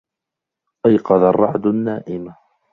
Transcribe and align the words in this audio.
أَيْقَظَ 0.85 1.21
الرَّعْدُ 1.23 1.65
النَّائِمَ. 1.65 2.33